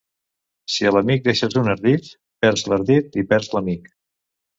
[0.75, 2.09] Si a l'amic deixes un ardit,
[2.45, 3.87] perds l'ardit i perds l'amic.